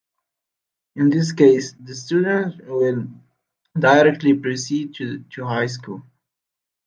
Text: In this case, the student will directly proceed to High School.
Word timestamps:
In 0.95 1.11
this 1.11 1.31
case, 1.31 1.73
the 1.73 1.93
student 1.93 2.65
will 2.65 3.05
directly 3.77 4.33
proceed 4.33 4.95
to 4.95 5.23
High 5.45 5.67
School. 5.67 6.01